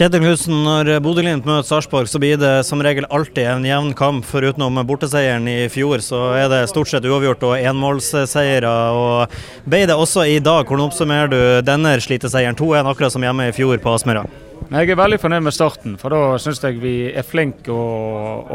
Kjetil 0.00 0.22
Knutsen, 0.22 0.62
når 0.64 0.88
Bodø-Glimt 1.04 1.44
møter 1.44 1.66
Sarpsborg, 1.68 2.06
så 2.08 2.16
blir 2.16 2.38
det 2.40 2.62
som 2.64 2.80
regel 2.80 3.04
alltid 3.12 3.44
en 3.44 3.66
jevn 3.68 3.90
kamp. 3.92 4.24
Forutenom 4.24 4.78
borteseieren 4.88 5.44
i 5.44 5.66
fjor, 5.68 6.00
så 6.00 6.20
er 6.40 6.46
det 6.48 6.60
stort 6.70 6.88
sett 6.88 7.04
uavgjort 7.04 7.42
og 7.44 7.66
enmålsseiere. 7.68 8.70
Og 8.96 9.68
ble 9.68 9.82
det 9.90 9.98
også 10.00 10.24
i 10.24 10.38
dag. 10.40 10.64
Hvordan 10.64 10.86
oppsummerer 10.86 11.28
du 11.28 11.36
denne 11.68 11.92
sliteseieren? 12.00 12.56
2-1, 12.56 12.88
akkurat 12.88 13.12
som 13.12 13.26
hjemme 13.28 13.50
i 13.50 13.52
fjor 13.52 13.76
på 13.84 13.92
Aspmyra. 13.92 14.22
Jeg 14.70 14.88
er 14.88 15.00
veldig 15.02 15.18
fornøyd 15.20 15.44
med 15.44 15.56
starten, 15.58 15.98
for 16.00 16.16
da 16.16 16.40
syns 16.40 16.64
jeg 16.64 16.80
vi 16.80 16.94
er 17.12 17.28
flinke 17.28 17.68
å, 17.68 17.84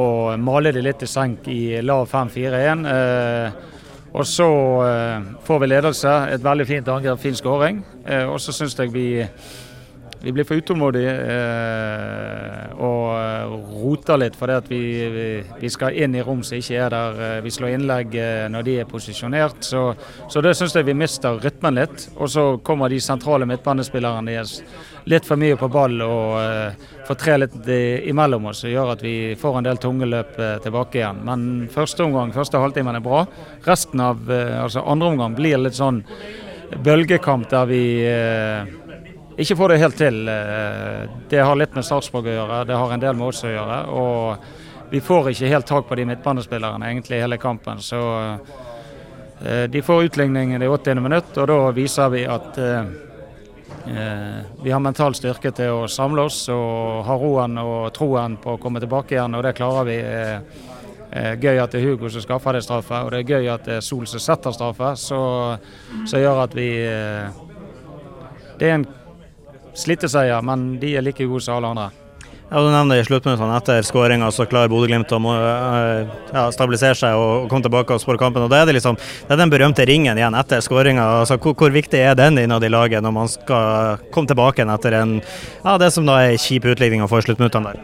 å 0.00 0.08
male 0.40 0.72
det 0.72 0.86
litt 0.88 1.04
i 1.04 1.10
senk 1.12 1.52
i 1.52 1.82
lav 1.84 2.08
5-4-1. 2.08 2.88
Eh, 2.94 3.60
og 4.16 4.24
så 4.32 4.48
eh, 4.88 5.28
får 5.44 5.60
vi 5.60 5.70
ledelse, 5.74 6.16
et 6.38 6.48
veldig 6.48 6.70
fint 6.72 6.90
angrep, 6.96 7.20
fin 7.20 7.36
skåring. 7.36 7.84
Eh, 8.08 8.24
og 8.24 8.40
så 8.40 8.56
syns 8.56 8.80
jeg 8.80 8.96
vi 8.96 9.06
vi 10.24 10.32
blir 10.32 10.46
for 10.48 10.56
utålmodige 10.56 11.10
eh, 11.12 12.70
og 12.80 13.08
eh, 13.12 13.50
roter 13.82 14.20
litt 14.22 14.36
fordi 14.38 14.54
at 14.56 14.70
vi, 14.70 14.80
vi, 15.12 15.26
vi, 15.60 15.70
skal 15.72 15.98
inn 16.00 16.16
i 16.16 16.22
rom 16.24 16.40
som 16.46 16.56
ikke 16.56 16.78
er 16.80 16.94
der. 16.94 17.18
Eh, 17.26 17.40
vi 17.44 17.52
slår 17.52 17.74
innlegg 17.74 18.16
eh, 18.16 18.46
når 18.52 18.64
de 18.64 18.76
er 18.80 18.88
posisjonert. 18.88 19.60
Så, 19.68 19.82
så 20.32 20.42
det 20.44 20.54
syns 20.56 20.76
jeg 20.78 20.88
vi 20.88 20.96
mister 20.96 21.36
rytmen 21.44 21.76
litt. 21.76 22.06
Og 22.16 22.30
så 22.32 22.46
kommer 22.64 22.88
de 22.88 23.02
sentrale 23.04 23.48
midtbanespillerne 23.50 24.32
deres 24.32 24.56
litt 25.12 25.28
for 25.28 25.36
mye 25.36 25.58
på 25.60 25.68
ball 25.68 26.00
og 26.06 26.38
eh, 26.40 26.86
får 27.04 27.20
tre 27.20 27.36
litt 27.42 27.68
imellom 28.08 28.48
oss, 28.48 28.62
som 28.64 28.72
gjør 28.72 28.94
at 28.94 29.04
vi 29.04 29.16
får 29.36 29.58
en 29.60 29.68
del 29.68 29.80
tunge 29.82 30.08
løp 30.08 30.38
tilbake 30.64 31.02
igjen. 31.02 31.20
Men 31.28 31.44
første 31.72 32.06
omgang, 32.06 32.32
første 32.32 32.62
halvtimen 32.62 32.96
er 32.96 33.04
bra. 33.04 33.26
Resten 33.68 34.00
av 34.00 34.24
altså 34.32 34.86
andre 34.88 35.12
omgang 35.12 35.36
blir 35.36 35.60
litt 35.60 35.76
sånn 35.76 36.00
bølgekamp 36.80 37.50
der 37.52 37.68
vi 37.68 37.82
ikke 39.36 39.56
får 39.56 39.68
det 39.68 39.78
helt 39.82 39.96
til. 39.98 40.28
Eh, 40.28 41.08
det 41.28 41.40
har 41.42 41.56
litt 41.58 41.74
med 41.74 41.86
Sarpsborg 41.86 42.28
å 42.30 42.36
gjøre, 42.36 42.60
det 42.68 42.76
har 42.78 42.92
en 42.94 43.02
del 43.02 43.16
med 43.18 43.32
oss 43.32 43.42
å 43.42 43.50
gjøre. 43.50 43.78
Og 43.90 44.92
vi 44.92 45.00
får 45.02 45.32
ikke 45.32 45.50
helt 45.50 45.66
tak 45.66 45.88
på 45.88 45.98
de 45.98 46.06
midtbanespillerne 46.06 46.90
egentlig 46.90 47.22
hele 47.22 47.38
kampen. 47.42 47.82
Så 47.82 48.02
eh, 49.42 49.64
de 49.70 49.82
får 49.82 50.10
utligning 50.10 50.54
i 50.54 50.68
80. 50.68 51.02
minutt, 51.02 51.34
og 51.34 51.50
da 51.50 51.58
viser 51.74 52.14
vi 52.14 52.22
at 52.30 52.60
eh, 52.62 52.94
vi 53.84 54.70
har 54.70 54.80
mental 54.80 55.16
styrke 55.18 55.50
til 55.52 55.82
å 55.82 55.88
samle 55.90 56.22
oss 56.24 56.38
og 56.48 57.02
ha 57.04 57.16
roen 57.20 57.58
og 57.60 57.90
troen 57.92 58.38
på 58.40 58.54
å 58.54 58.60
komme 58.62 58.80
tilbake 58.80 59.18
igjen, 59.18 59.34
og 59.36 59.42
det 59.44 59.56
klarer 59.58 59.90
vi. 59.90 59.98
Gøy 61.14 61.60
at 61.62 61.70
det 61.70 61.78
er 61.78 61.84
Hugo 61.92 62.08
som 62.10 62.24
skaffer 62.24 62.56
det 62.56 62.64
straffe, 62.64 62.96
og 63.04 63.12
det 63.12 63.20
er 63.20 63.36
gøy 63.36 63.50
at 63.52 63.68
det 63.68 63.76
er 63.76 63.84
Sol 63.86 64.06
som 64.10 64.18
setter 64.18 64.54
straffe, 64.56 64.88
så 64.98 66.18
gjør 66.18 66.40
at 66.42 66.56
vi 66.56 66.68
Det 68.58 68.66
er 68.66 68.74
en 68.80 68.86
sliteseier, 69.78 70.42
men 70.46 70.74
de 70.80 70.96
er 70.96 71.04
like 71.04 71.26
gode 71.26 71.44
som 71.44 71.58
alle 71.58 71.74
andre. 71.74 71.90
Ja, 72.50 72.60
du 72.60 72.68
nevner 72.68 73.00
i 73.00 73.04
sluttminuttene 73.06 73.56
etter 73.56 73.82
skåringa 73.82 74.28
så 74.30 74.44
klarer 74.46 74.68
Bodø-Glimt 74.70 75.10
å 75.16 75.18
uh, 75.18 76.04
ja, 76.28 76.44
stabilisere 76.52 76.94
seg 76.94 77.16
og 77.16 77.48
komme 77.50 77.64
tilbake 77.64 77.96
og 77.96 78.02
spåre 78.02 78.20
kampen. 78.20 78.44
og 78.44 78.52
Da 78.52 78.60
er 78.60 78.68
det 78.68 78.76
liksom, 78.76 78.98
det 79.00 79.32
er 79.34 79.40
den 79.40 79.50
berømte 79.50 79.86
ringen 79.88 80.20
igjen 80.20 80.36
etter 80.38 80.62
skåringa. 80.62 81.06
Altså, 81.24 81.40
hvor, 81.40 81.56
hvor, 81.58 81.72
viktig 81.74 81.98
er 81.98 82.14
den 82.20 82.38
innad 82.44 82.62
i 82.62 82.70
laget 82.70 83.02
når 83.02 83.16
man 83.16 83.32
skal 83.32 83.98
komme 84.14 84.30
tilbake 84.30 84.60
igjen 84.60 84.74
etter 84.76 85.00
en, 85.00 85.18
ja, 85.64 85.76
det 85.80 85.90
som 85.96 86.06
da 86.06 86.20
er 86.28 86.38
kjip 86.38 86.68
utligning 86.76 87.02
å 87.02 87.10
få 87.10 87.24
i 87.24 87.26
sluttminuttene 87.26 87.72
der? 87.72 87.82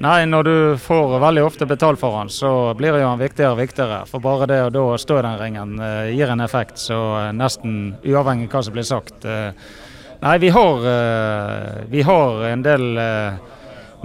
Nei, 0.00 0.22
når 0.28 0.46
du 0.46 0.56
får 0.80 1.18
veldig 1.20 1.42
ofte 1.44 1.66
betalt 1.68 2.00
for 2.00 2.14
han, 2.16 2.30
så 2.32 2.72
blir 2.76 2.94
jo 2.96 3.08
han 3.10 3.20
viktigere 3.20 3.52
og 3.52 3.60
viktigere. 3.64 4.04
For 4.08 4.22
bare 4.22 4.46
det 4.48 4.62
å 4.80 4.94
stå 5.00 5.18
i 5.18 5.26
den 5.26 5.40
ringen 5.40 5.74
uh, 5.82 6.06
gir 6.08 6.30
en 6.32 6.44
effekt, 6.44 6.78
så 6.80 7.00
uh, 7.16 7.32
nesten 7.36 7.96
uavhengig 8.04 8.48
av 8.48 8.54
hva 8.54 8.62
som 8.68 8.76
blir 8.76 8.86
sagt. 8.88 9.26
Uh, 9.26 9.50
Nei, 10.20 10.38
vi 10.38 10.48
har, 10.48 10.86
eh, 10.86 11.84
vi 11.88 12.02
har 12.02 12.44
en 12.44 12.62
del 12.62 12.98
eh, 12.98 13.32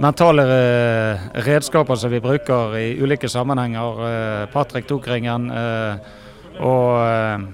mentale 0.00 0.46
eh, 0.48 1.26
redskaper 1.44 1.94
som 1.94 2.10
vi 2.10 2.20
bruker 2.24 2.76
i 2.76 2.86
ulike 3.02 3.28
sammenhenger. 3.28 4.48
Patrick 4.52 4.88
tok 4.88 5.08
ringen. 5.12 5.50
Og 6.56 7.52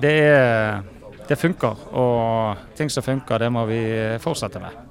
det, 0.00 0.14
er, 0.24 0.80
det 1.28 1.36
funker. 1.36 1.84
Og 1.92 2.76
ting 2.80 2.88
som 2.88 3.04
funker, 3.04 3.44
det 3.44 3.52
må 3.52 3.68
vi 3.68 3.82
fortsette 4.24 4.62
med. 4.62 4.87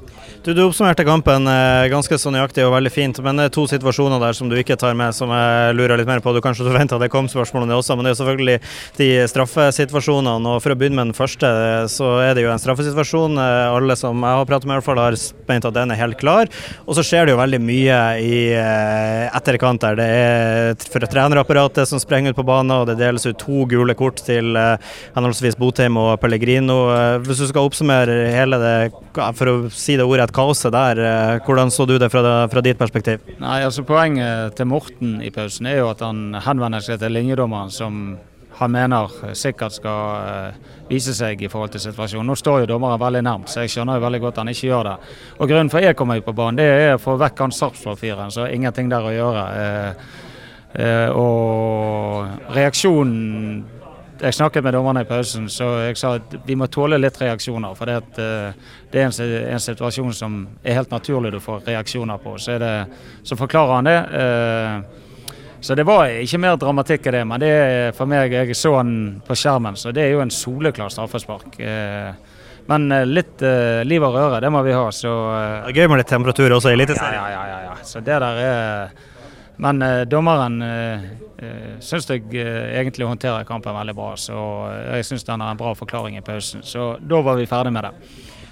Du, 0.47 0.53
du, 0.53 0.61
oppsummerte 0.63 1.03
kampen 1.03 1.43
eh, 1.51 1.89
ganske 1.91 2.15
så 2.15 2.31
nøyaktig 2.31 2.63
og 2.63 2.71
veldig 2.71 2.91
fint, 2.93 3.17
men 3.25 3.35
det 3.35 3.49
er 3.49 3.51
to 3.51 3.65
situasjoner 3.67 4.21
der 4.21 4.35
som 4.37 4.47
du 4.47 4.53
ikke 4.55 4.77
tar 4.79 4.93
med, 4.95 5.11
som 5.11 5.27
jeg 5.33 5.73
lurer 5.75 5.99
litt 5.99 6.07
mer 6.07 6.21
på. 6.23 6.31
Du 6.31 6.39
kanskje 6.39 6.63
forventa 6.63 6.95
det 7.01 7.09
kom 7.11 7.27
spørsmål 7.27 7.65
om 7.65 7.73
det 7.73 7.75
også, 7.75 7.97
men 7.97 8.07
det 8.07 8.13
er 8.13 8.19
selvfølgelig 8.21 8.55
de 8.95 9.07
straffesituasjonene. 9.27 10.53
og 10.53 10.63
For 10.63 10.71
å 10.71 10.77
begynne 10.79 11.01
med 11.01 11.09
den 11.09 11.17
første, 11.17 11.49
så 11.91 12.13
er 12.23 12.37
det 12.37 12.45
jo 12.45 12.53
en 12.53 12.63
straffesituasjon. 12.63 13.35
Eh, 13.43 13.75
alle 13.75 13.97
som 13.99 14.23
jeg 14.23 14.39
har 14.39 14.47
pratet 14.47 14.69
med, 14.69 14.77
i 14.77 14.79
hvert 14.79 14.87
fall 14.87 15.01
har 15.03 15.17
ment 15.51 15.67
at 15.67 15.75
den 15.75 15.91
er 15.91 15.99
helt 15.99 16.19
klar. 16.21 16.53
Og 16.85 16.95
så 16.95 17.03
skjer 17.09 17.27
det 17.27 17.35
jo 17.35 17.41
veldig 17.41 17.61
mye 17.67 17.99
i 18.23 18.39
eh, 18.55 19.25
etterkant 19.27 19.83
der. 19.83 19.99
Det 19.99 20.07
er 20.07 20.87
for 20.87 21.03
trenerapparatet 21.11 21.91
som 21.91 21.99
sprenger 21.99 22.31
ut 22.31 22.39
på 22.39 22.47
banen, 22.47 22.71
og 22.77 22.87
det 22.87 22.95
deles 23.01 23.27
ut 23.27 23.41
to 23.43 23.65
gule 23.67 23.97
kort 23.99 24.23
til 24.23 24.55
henholdsvis 24.55 25.59
Botheim 25.59 25.99
og 25.99 26.15
Pellegrino. 26.23 26.79
Hvis 27.27 27.43
du 27.43 27.49
skal 27.51 27.67
oppsummere 27.67 28.31
hele 28.31 28.63
det, 28.63 28.75
for 29.11 29.51
å 29.51 29.57
si 29.75 29.96
det 29.99 30.05
ordet, 30.07 30.31
kaoset 30.35 30.73
der. 30.73 31.01
Eh, 31.01 31.33
hvordan 31.45 31.71
så 31.73 31.85
du 31.89 31.97
det 31.99 32.09
fra, 32.13 32.21
fra, 32.51 32.63
ditt 32.63 32.79
perspektiv? 32.79 33.23
Nei, 33.41 33.59
altså 33.65 33.83
Poenget 33.87 34.57
til 34.57 34.69
Morten 34.69 35.19
i 35.25 35.31
pausen 35.33 35.69
er 35.69 35.81
jo 35.81 35.91
at 35.91 36.01
han 36.05 36.37
henvender 36.45 36.83
seg 36.83 37.01
til 37.01 37.15
linjedommeren, 37.17 37.73
som 37.73 38.17
han 38.57 38.73
mener 38.73 39.11
sikkert 39.37 39.75
skal 39.75 39.99
uh, 40.17 40.77
vise 40.89 41.13
seg 41.13 41.43
i 41.45 41.49
forhold 41.51 41.75
til 41.75 41.83
situasjonen. 41.83 42.25
Nå 42.25 42.37
står 42.39 42.63
jo 42.63 42.69
dommeren 42.71 43.01
veldig 43.01 43.21
nærmt, 43.27 43.51
så 43.53 43.61
jeg 43.61 43.75
skjønner 43.75 43.99
jo 43.99 44.05
veldig 44.07 44.21
godt 44.23 44.41
han 44.41 44.49
ikke 44.49 44.71
gjør 44.71 44.87
det. 44.89 44.95
Og 45.37 45.51
Grunnen 45.51 45.69
for 45.69 45.81
at 45.81 45.91
jeg 45.91 45.99
kommer 45.99 46.17
ut 46.17 46.25
på 46.25 46.33
banen, 46.37 46.57
det 46.57 46.65
er 46.65 46.95
å 46.95 47.01
få 47.01 47.19
vekk 47.21 47.43
han 47.45 47.53
Sarpsborg-fyren, 47.53 48.33
så 48.33 48.47
ingenting 48.49 48.89
der 48.89 49.05
å 49.05 49.13
gjøre. 49.13 49.47
Uh, 50.77 51.09
og 51.17 52.53
reaksjonen 52.57 53.76
jeg 54.21 54.33
snakket 54.33 54.63
med 54.63 54.73
dommerne 54.73 55.01
i 55.03 55.07
pausen, 55.07 55.47
så 55.49 55.65
jeg 55.85 55.97
sa 55.99 56.15
at 56.17 56.35
vi 56.45 56.55
må 56.57 56.67
tåle 56.71 56.99
litt 56.99 57.17
reaksjoner. 57.21 57.73
For 57.77 57.89
det, 57.89 57.97
at, 58.01 58.19
uh, 58.21 58.77
det 58.91 59.01
er 59.01 59.09
en, 59.09 59.33
en, 59.53 59.63
situasjon 59.63 60.13
som 60.15 60.37
er 60.63 60.79
helt 60.79 60.93
naturlig 60.93 61.33
du 61.35 61.39
får 61.43 61.65
reaksjoner 61.67 62.21
på. 62.23 62.37
Så, 62.41 62.57
det, 62.61 62.71
så 63.27 63.37
forklarer 63.39 63.75
han 63.77 63.89
det. 63.89 63.97
Uh, 64.13 65.27
så 65.61 65.75
det 65.75 65.87
var 65.87 66.11
ikke 66.21 66.39
mer 66.41 66.57
dramatikk 66.61 67.09
i 67.09 67.15
det, 67.17 67.23
men 67.27 67.41
det 67.41 67.49
er 67.49 67.95
for 67.97 68.09
meg 68.09 68.31
Jeg 68.35 68.55
så 68.55 68.75
han 68.77 68.91
på 69.25 69.35
skjermen, 69.35 69.75
så 69.75 69.91
det 69.91 70.03
er 70.05 70.13
jo 70.13 70.21
en 70.21 70.33
soleklar 70.33 70.93
straffespark. 70.93 71.57
Uh, 71.59 72.13
men 72.67 72.91
litt 73.07 73.39
liv 73.87 74.03
og 74.03 74.11
røre, 74.11 74.41
det 74.43 74.49
må 74.51 74.59
vi 74.65 74.73
ha. 74.75 74.89
Så, 74.91 75.11
det 75.63 75.71
er 75.71 75.77
gøy 75.77 75.87
med 75.87 76.01
litt 76.01 76.09
temperatur 76.11 76.57
også 76.57 76.73
i 76.73 76.75
Eliteserien. 76.75 77.15
Ja, 77.15 77.29
ja, 77.31 77.43
ja, 77.47 77.59
ja, 77.69 77.75
Så 77.87 78.01
det 78.03 78.17
der 78.19 78.41
er 78.43 78.89
Men 79.57 79.81
dommeren 80.09 80.61
eh, 80.61 81.77
syns 81.83 82.07
jeg 82.09 82.25
eh, 82.33 82.79
egentlig 82.79 83.07
håndterer 83.07 83.45
kampen 83.47 83.75
veldig 83.77 83.95
bra. 83.97 84.15
Så 84.17 84.33
uh, 84.33 84.97
jeg 84.97 85.05
syns 85.05 85.25
den 85.27 85.41
er 85.41 85.53
en 85.53 85.59
bra 85.59 85.73
forklaring 85.77 86.17
i 86.17 86.25
pausen. 86.25 86.63
Så 86.65 86.95
da 87.01 87.21
var 87.25 87.37
vi 87.39 87.47
ferdig 87.49 87.73
med 87.73 87.87
det. 87.87 87.93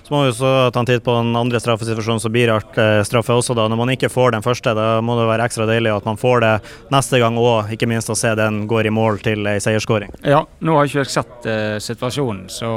Så 0.06 0.14
må 0.14 0.22
vi 0.22 0.30
også 0.30 0.50
ta 0.70 0.82
en 0.84 0.86
titt 0.86 1.02
på 1.06 1.14
den 1.18 1.32
andre 1.34 1.58
straffesituasjonen 1.58 2.22
som 2.22 2.34
blir 2.34 2.52
art 2.54 2.78
straffe 3.10 3.34
også. 3.34 3.56
da. 3.58 3.66
Når 3.72 3.80
man 3.80 3.90
ikke 3.96 4.12
får 4.14 4.36
den 4.36 4.46
første, 4.46 4.76
da 4.78 5.00
må 5.02 5.16
det 5.18 5.26
være 5.32 5.48
ekstra 5.50 5.66
deilig 5.66 5.96
at 5.96 6.06
man 6.06 6.20
får 6.22 6.44
det 6.44 6.52
neste 6.94 7.18
gang 7.24 7.40
òg. 7.42 7.74
Ikke 7.74 7.90
minst 7.90 8.14
å 8.14 8.18
se 8.18 8.36
den 8.38 8.68
går 8.70 8.86
i 8.86 8.94
mål 8.94 9.18
til 9.26 9.50
ei 9.50 9.58
seierskåring. 9.66 10.14
Ja, 10.22 10.44
nå 10.62 10.78
har 10.78 10.86
ikke 10.86 11.02
jeg 11.02 11.10
sett 11.16 11.50
situasjonen, 11.88 12.46
så 12.54 12.70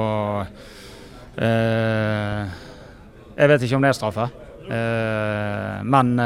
Jeg 3.37 3.53
vet 3.53 3.69
ikke 3.69 3.77
om 3.77 3.85
det 3.85 3.93
er 3.93 4.01
straffe. 4.01 4.31
men 5.85 6.17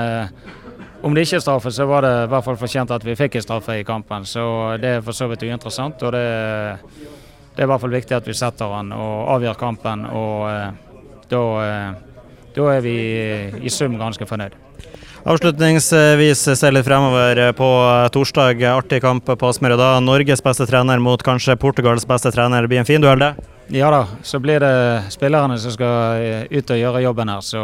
om 1.03 1.15
det 1.15 1.27
ikke 1.27 1.39
er 1.41 1.45
straffe, 1.45 1.73
så 1.75 1.87
var 1.91 2.07
det 2.07 2.13
i 2.25 2.31
hvert 2.31 2.47
fall 2.47 2.59
fortjent 2.61 2.95
at 2.95 3.05
vi 3.07 3.19
fikk 3.19 3.37
en 3.39 3.45
straffe 3.45 3.77
i 3.81 3.87
kampen. 3.87 4.27
Så 4.29 4.45
det 4.83 4.97
er 4.97 5.05
for 5.05 5.17
så 5.17 5.29
vidt 5.31 5.45
uinteressant. 5.45 6.03
og 6.03 6.15
det, 6.15 6.25
det, 7.53 7.61
er 7.61 7.67
i 7.67 7.71
hvert 7.71 7.83
fall 7.83 7.95
viktig 7.95 8.17
at 8.17 8.29
vi 8.29 8.37
setter 8.39 8.71
den 8.79 8.93
og 8.97 9.31
avgjør 9.37 9.59
kampen. 9.61 10.07
og 10.07 10.49
eh, 10.51 10.69
da, 11.33 11.45
eh, 11.67 12.75
er 12.77 12.85
vi 12.85 12.97
i 13.62 13.73
sum 13.73 13.99
ganske 13.99 14.26
fornøyd. 14.29 14.59
Avslutningsvis 15.23 16.41
se 16.59 16.71
litt 16.75 16.87
fremover 16.87 17.53
på 17.55 17.71
torsdag. 18.15 18.62
Artig 18.73 19.03
kamp 19.05 19.26
på 19.26 19.49
Aspmyra 19.49 19.79
da. 19.79 19.94
Norges 20.03 20.43
beste 20.43 20.67
trener 20.67 20.99
mot 20.99 21.23
kanskje 21.23 21.59
Portugals 21.59 22.06
beste 22.06 22.32
trener. 22.35 22.62
Det 22.62 22.73
blir 22.73 22.82
en 22.82 22.88
fin 22.88 23.03
duell, 23.03 23.23
det? 23.23 23.51
Ja 23.70 23.91
da, 23.94 24.06
så 24.26 24.41
blir 24.43 24.61
det 24.61 25.12
spillerne 25.14 25.59
som 25.59 25.73
skal 25.73 26.49
ut 26.50 26.73
og 26.75 26.81
gjøre 26.81 27.05
jobben 27.05 27.31
her. 27.31 27.44
Så 27.47 27.61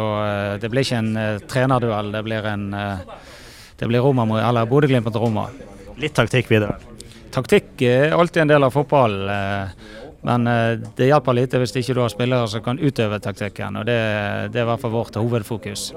det 0.61 0.71
blir 0.71 0.87
ikke 0.87 1.01
en 1.01 1.41
trenerduell, 1.49 2.13
det 2.15 2.23
blir 2.25 2.47
en 2.49 2.69
det 3.79 3.87
blir 3.87 4.03
Bodø-Glimt 4.67 5.05
mot 5.05 5.15
Roma. 5.15 5.47
Litt 5.99 6.15
taktikk 6.15 6.49
videre? 6.51 6.75
Taktikk 7.31 7.81
er 7.85 8.15
alltid 8.15 8.43
en 8.43 8.51
del 8.51 8.65
av 8.65 8.73
fotball. 8.75 9.15
Eh, 9.29 9.95
men 10.27 10.47
eh, 10.51 10.73
det 10.97 11.07
hjelper 11.07 11.37
lite 11.37 11.61
hvis 11.61 11.75
ikke 11.79 11.95
du 11.95 12.01
har 12.03 12.11
spillere 12.11 12.47
som 12.51 12.63
kan 12.65 12.79
utøve 12.79 13.19
taktikken. 13.23 13.79
og 13.79 13.87
Det, 13.87 13.99
det 14.53 14.61
er 14.61 14.65
i 14.65 14.69
hvert 14.71 14.83
fall 14.83 14.95
vårt 14.95 15.19
hovedfokus. 15.19 15.89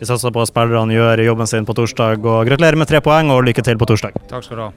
Vi 0.00 0.08
satser 0.08 0.34
på 0.34 0.42
at 0.42 0.50
spillerne 0.50 0.96
gjør 0.96 1.24
jobben 1.28 1.50
sin 1.50 1.68
på 1.68 1.76
torsdag. 1.78 2.24
og 2.24 2.46
Gratulerer 2.48 2.80
med 2.80 2.90
tre 2.90 3.02
poeng 3.04 3.30
og 3.34 3.44
lykke 3.46 3.64
til 3.66 3.78
på 3.78 3.90
torsdag. 3.90 4.18
Takk 4.30 4.46
skal 4.46 4.62
du 4.62 4.66
ha. 4.66 4.72